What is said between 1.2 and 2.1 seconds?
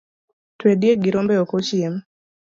oko ochiem